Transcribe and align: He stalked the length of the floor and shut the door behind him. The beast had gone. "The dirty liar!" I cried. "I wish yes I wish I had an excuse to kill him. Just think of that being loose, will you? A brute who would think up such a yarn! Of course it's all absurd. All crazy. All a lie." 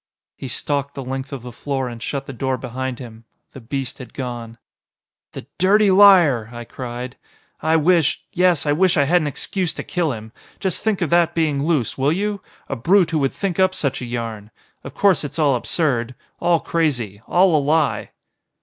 He 0.35 0.47
stalked 0.47 0.95
the 0.95 1.03
length 1.05 1.31
of 1.31 1.43
the 1.43 1.51
floor 1.51 1.87
and 1.87 2.01
shut 2.01 2.25
the 2.25 2.33
door 2.33 2.57
behind 2.57 2.97
him. 2.97 3.23
The 3.51 3.59
beast 3.61 3.99
had 3.99 4.15
gone. 4.15 4.57
"The 5.33 5.45
dirty 5.59 5.91
liar!" 5.91 6.49
I 6.51 6.63
cried. 6.63 7.17
"I 7.61 7.75
wish 7.75 8.23
yes 8.33 8.65
I 8.65 8.71
wish 8.71 8.97
I 8.97 9.03
had 9.03 9.21
an 9.21 9.27
excuse 9.27 9.75
to 9.75 9.83
kill 9.83 10.11
him. 10.11 10.31
Just 10.59 10.83
think 10.83 11.03
of 11.03 11.11
that 11.11 11.35
being 11.35 11.63
loose, 11.63 11.99
will 11.99 12.11
you? 12.11 12.41
A 12.67 12.75
brute 12.75 13.11
who 13.11 13.19
would 13.19 13.31
think 13.33 13.59
up 13.59 13.75
such 13.75 14.01
a 14.01 14.05
yarn! 14.07 14.49
Of 14.83 14.95
course 14.95 15.23
it's 15.23 15.37
all 15.37 15.53
absurd. 15.53 16.15
All 16.39 16.59
crazy. 16.59 17.21
All 17.27 17.55
a 17.55 17.61
lie." 17.63 18.09